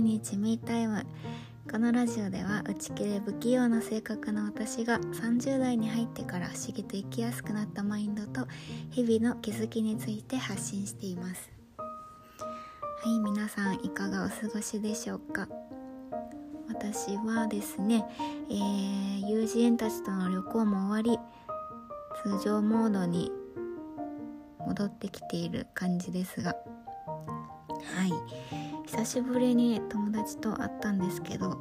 [0.00, 1.04] 毎日ミータイム。
[1.70, 8.48] このラジオでは内気で不器用な性格の私が30代に入ってから不思議と生きやすくなったマインドと
[8.88, 11.50] 日々の気づきについて発信しています。
[11.76, 11.84] は
[13.10, 15.46] い皆さんいかがお過ごしでしょうか？
[16.68, 18.06] 私はですね、
[18.48, 21.18] えー、友人たちとの旅行も終わり
[22.38, 23.30] 通常モードに
[24.66, 26.56] 戻ってきている感じですが
[27.94, 28.12] はい。
[28.86, 31.58] 久しぶりに友達と会ったんですけど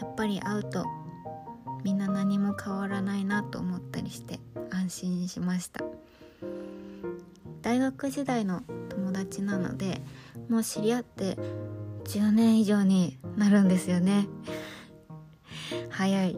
[0.00, 0.84] やっぱり会うと
[1.84, 5.84] みんな何も変わらないなと思ったりして安心しました。
[7.62, 10.00] 大学時代の友達なので
[10.48, 11.36] もう知り合って
[12.04, 14.26] 10年以上になるんですよね。
[15.88, 16.36] 早い。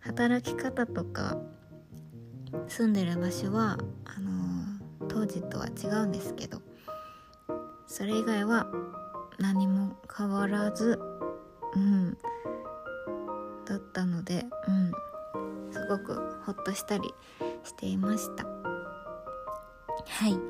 [0.00, 1.38] 働き方とか
[2.68, 6.60] 住んでる場所はあのー、当時とは違うんですけど
[7.92, 8.66] それ以外は
[9.38, 10.98] 何も変わらず
[11.74, 12.16] うん
[13.66, 14.92] だったのでうん
[15.70, 16.14] すごく
[16.46, 17.12] ほっとしたり
[17.64, 18.46] していました。
[18.46, 20.32] はい。
[20.32, 20.40] 今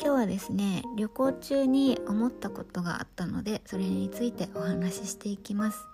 [0.00, 5.86] 日はですね旅行中に思ったことがあったのでそれについてお話ししていきます。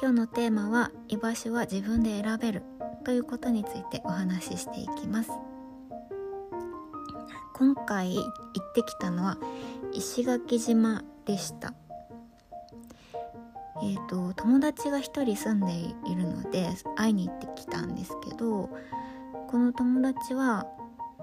[0.00, 2.62] 今日のテーマは居場所は自分で選べる
[3.04, 5.30] ということについてお話ししていきます。
[7.58, 9.36] 今回行ってきたのは
[9.92, 11.74] 石垣島でした。
[13.82, 15.72] えーと、友達が1人住んで
[16.10, 18.70] いるので会いに行ってきたんですけど
[19.48, 20.66] この友達は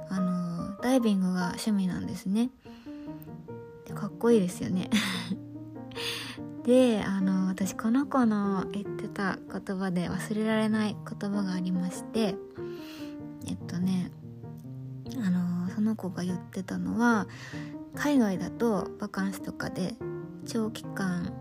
[0.09, 2.50] あのダイビングが趣味なんですね。
[3.94, 4.89] かっこいいですよね。
[6.63, 12.36] であの私この子の言ってた言葉で忘れられない言葉がありまして
[15.85, 17.28] のその子が言ってたのは
[17.94, 19.94] 海外だとバカンスとかで
[20.47, 21.31] 長期間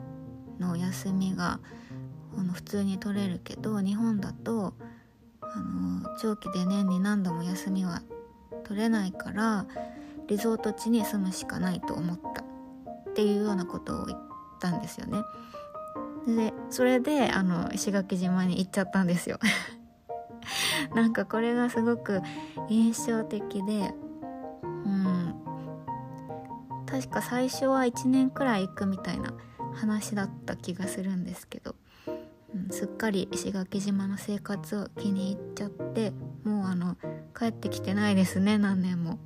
[0.60, 1.60] の休みが
[2.36, 4.74] あの普通に取れるけど日本だと
[5.40, 8.02] あの長期で年に何度も休みは
[8.64, 9.66] 取れないから
[10.28, 14.18] リゾート地に住むしかないと思ったっていうようなことを言っ
[14.60, 15.22] たんですよね。
[16.26, 19.38] でそれであの石垣島に行っちゃったんですよ。
[20.94, 22.20] なんかこれがすごく
[22.68, 23.94] 印象的で
[26.94, 29.34] 確か最初は1年くらい行くみたいな
[29.74, 31.74] 話だった気がするんですけど、
[32.06, 36.12] うん、すっかり石垣島の生活を気に入っちゃって
[36.44, 36.96] もうあの
[37.36, 39.18] 帰ってきてないですね何年も。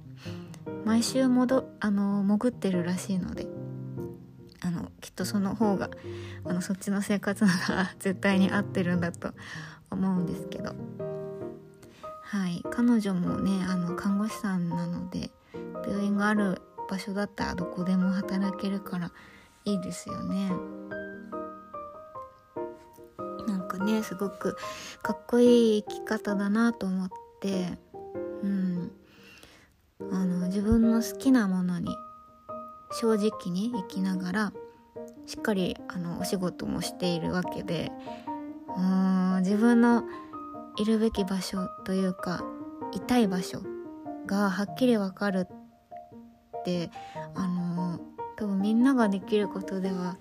[0.87, 3.47] 毎週戻あの潜ってるらしいので。
[4.61, 5.89] あのきっとその方が
[6.45, 9.33] あのそっちの生活のが 絶対に合ってるんだと
[9.89, 10.75] 思うんですけど。
[12.23, 15.31] はい彼女もねあの看護師さんなので
[15.87, 19.13] 病院がある場所だったらどこでも働けるから
[19.65, 20.51] いいですよね。
[23.47, 24.57] なんかねすごく
[25.03, 27.09] かっこいい生き方だなと思っ
[27.41, 27.79] て。
[28.43, 28.93] うん。
[30.11, 31.89] あの自分の好きなものに
[32.93, 34.53] 正直に生きながら
[35.27, 37.91] しっかりあのお仕事もしているわけで
[38.77, 40.05] うん自分の
[40.79, 42.43] いるべき場所というか
[42.93, 43.61] いたい場所
[44.27, 45.47] がはっきりわかる
[46.59, 46.91] って
[47.35, 48.01] あの
[48.37, 50.17] 多分みんなができることでは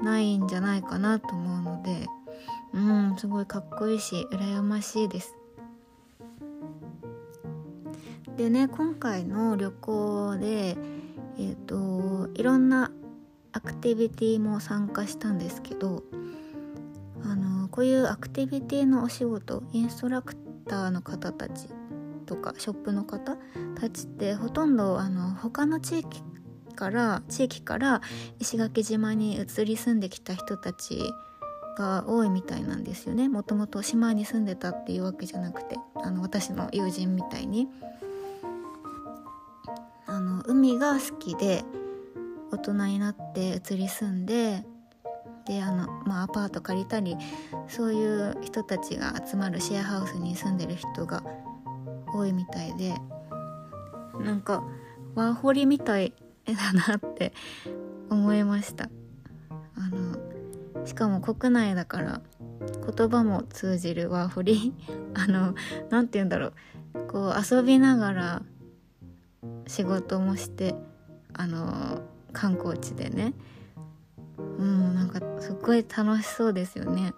[0.00, 2.06] ないんじゃないかなと思うので
[2.72, 5.36] うんすごいかっこいいし羨ましいです。
[8.36, 12.90] でね今回の旅行でえっ、ー、といろんな
[13.52, 16.02] アクティビティも参加したんですけど
[17.22, 21.68] あのこういうアクティビティのお仕事インストラクターの方たち
[22.30, 23.36] とかショップの方
[23.74, 26.22] たちってほとんどあの他の地域
[26.76, 28.02] から地域から
[28.38, 31.00] 石垣島に移り住んできた人たち
[31.76, 33.28] が多いみたいなんですよね。
[33.28, 37.68] もともと島に住んでたっていうわけじゃなくてあの私の友人みたいに。
[40.06, 41.62] あの海が好きで
[42.50, 44.64] 大人になって移り住んで
[45.46, 47.16] であの、まあ、アパート借りたり
[47.68, 51.22] そういう人たちが集まるシェアハウスに住んでる人が
[52.12, 52.94] 多いみたいで
[54.20, 54.62] なんか
[55.14, 56.12] ワーホリみたい
[56.46, 57.32] 絵だなって
[58.10, 58.90] 思いました。
[59.76, 62.20] あのしかも国内だから
[62.96, 64.74] 言葉も通じるワーホリ。
[65.14, 65.54] あの
[65.90, 66.52] 何て言うんだろう。
[67.08, 68.42] こう遊びながら
[69.66, 70.74] 仕事もして
[71.32, 72.00] あの
[72.32, 73.34] 観光地でね。
[74.38, 77.14] うんなんかすっごい楽しそうですよね。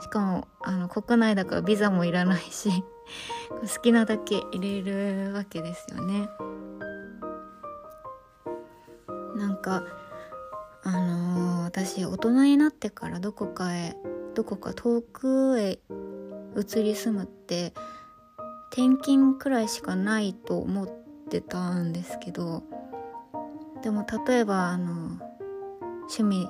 [0.00, 2.84] しかもあの国内だからビザもいらないし。
[3.50, 6.28] 好きなだけ入れるわけですよね。
[9.36, 9.84] なんか
[10.82, 13.96] あのー、私大人になってからどこかへ
[14.34, 15.78] どこか遠くへ
[16.56, 17.72] 移り住むって
[18.72, 20.88] 転勤くらいしかないと思っ
[21.30, 22.62] てたんですけど
[23.82, 25.18] でも例えばあの
[26.02, 26.48] 趣味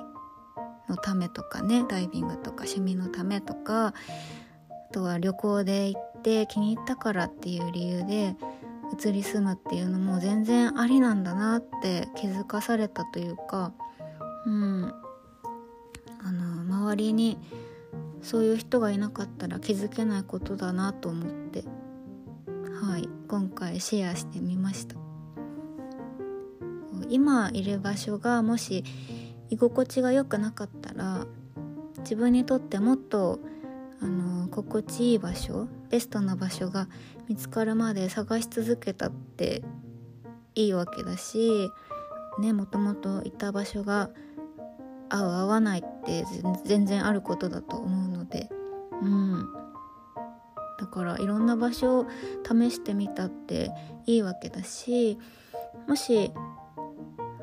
[0.87, 3.93] のためとかねダイビングとか趣味のためとかあ
[4.91, 8.35] とは旅行で行っって気に入ったからっていう理由で
[8.99, 13.73] 移り住むっていうのも全然ありなんだなって気づかされたというか
[14.45, 14.93] うん。
[16.21, 17.37] あの周りに
[18.21, 21.63] そういう人がいなかったら気づけないことだなと思って
[22.81, 24.95] はい今回シェアしてみました。
[27.09, 28.83] 今いる場所がもし
[29.49, 31.25] 居心地が良くなかったら
[31.99, 33.39] 自分にとってもっと
[34.01, 36.87] あの心地いい場所ベストな場所が
[37.27, 39.63] 見つかるまで探し続けたって
[40.55, 41.69] いいわけだし
[42.39, 44.09] ねもともといた場所が
[45.09, 46.25] 合う合わないって
[46.65, 48.49] 全然あることだと思うので。
[49.01, 49.59] うん。
[50.79, 52.07] だからいろんな場所を
[52.47, 53.71] 試してみたって
[54.05, 55.17] いいわけだし
[55.87, 56.31] もし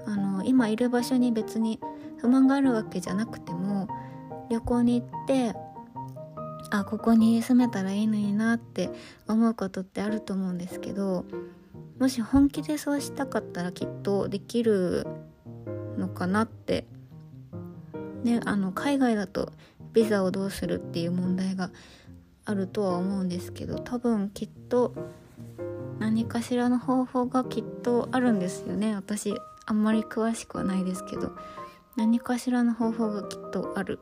[0.07, 1.79] あの今いる場所に別に
[2.17, 3.89] 不満があるわけじゃなくても
[4.49, 5.55] 旅行に行って
[6.71, 8.91] あここに住めたらいいのになって
[9.29, 11.25] 思うことってあると思うんですけど
[11.99, 15.07] もし本気でそうしたかったらきっとできる
[15.97, 16.87] のかなって。
[18.27, 19.53] ねあの海外だと
[19.93, 21.71] ビザをどうするっていう問題が
[22.45, 24.93] あるとは思うんですけど多分きっと
[25.99, 28.95] 何かしらの方法がきっとあるんですよね。
[28.95, 31.33] 私あんまり詳しくはないですけど
[31.97, 34.01] 何かしらの方法がきっとある。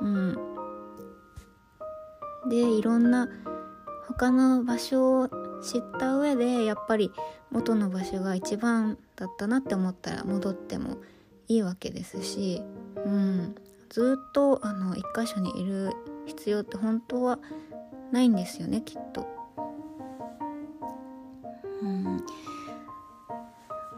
[0.00, 0.51] うん。
[2.48, 3.28] でいろんな
[4.08, 5.28] 他の場所を
[5.62, 7.12] 知った上でやっぱり
[7.50, 10.98] 元の場所が一番だったなって思ったら戻っても
[11.48, 12.62] いいわけですし、
[13.04, 13.54] うん、
[13.88, 15.92] ずっとあの一箇所にいる
[16.26, 17.38] 必要って本当は
[18.10, 19.42] ないんですよねきっと。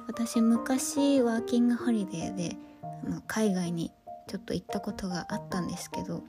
[0.06, 2.56] 私昔ワーキングホリデーで
[3.04, 3.90] あの海外に
[4.28, 6.22] ちょっと行ったことがあったんですけど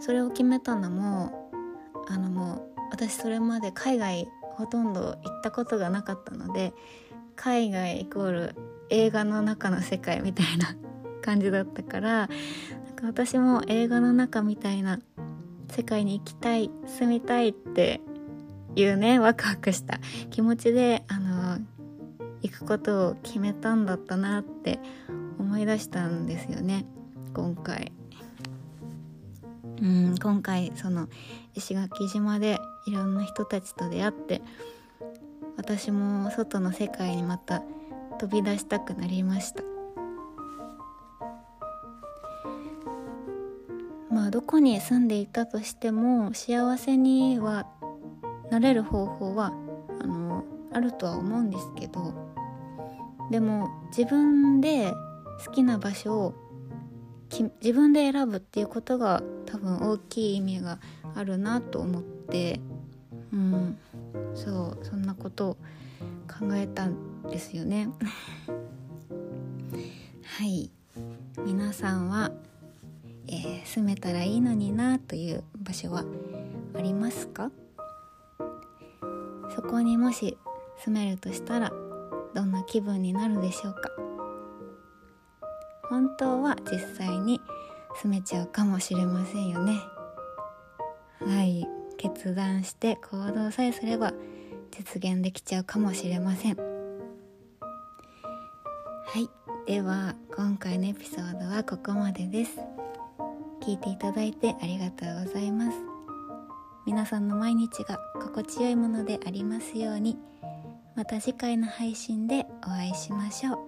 [0.00, 1.50] それを決めたのも
[2.08, 6.72] あのもう私それまで海外ほとんど行ったことがなかったので
[7.36, 8.54] 海外イコール
[8.90, 10.76] 映画の中の世界みたいな
[11.22, 12.28] 感じだったからなん
[12.94, 15.00] か私も映画の中みたいな
[15.70, 18.00] 世界に行きたい住みたいって
[18.76, 19.98] いうねワクワクした
[20.30, 21.58] 気持ちであの
[22.42, 24.78] 行くことを決めたんだったなって
[25.38, 26.86] 思い出したんですよね
[27.34, 27.92] 今回。
[29.80, 30.14] うん。
[30.20, 31.08] 今回その
[31.54, 34.42] 石垣島でいろんな人たちと出会って
[35.56, 37.62] 私も外の世界にまた
[38.18, 39.62] 飛び出したくなりました。
[44.10, 47.66] まあどこに住んでいたとしても幸せには
[48.50, 49.52] なれる方法は
[50.00, 52.14] あのあるとは思うんですけど
[53.30, 54.92] でも自分で
[55.44, 56.34] 好きな場所を
[57.42, 60.78] 自分で選ぶっていうことが多分大きい意味が
[61.14, 62.60] あるなと思って
[63.32, 63.76] うん。
[64.34, 65.54] そうそんなことを
[66.28, 67.88] 考えたんですよね。
[70.24, 70.70] はい。
[71.44, 72.30] 皆さんは、
[73.26, 76.04] えー、住めたらいいのになという場所は
[76.76, 77.50] ありますか？
[79.54, 80.36] そこにもし
[80.84, 81.72] 住めるとしたら
[82.34, 83.90] どんな気分になるでしょうか？
[85.94, 87.40] 本当は実際に
[88.02, 89.80] 住めちゃうかもしれませんよね。
[91.20, 91.68] はい。
[91.96, 94.12] 決断して行動さえすれば
[94.72, 96.56] 実現できちゃうかもしれません。
[96.56, 96.62] は
[99.20, 99.30] い。
[99.68, 102.58] では今回のエピソードはここまでです。
[103.62, 105.78] 聞いていただいてありがとうございます。
[106.86, 110.18] 皆さんの毎日が心地よいものでありますように。
[110.96, 113.58] また次回の配信でお会いしましょう。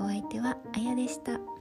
[0.00, 1.51] お相手はあやでした。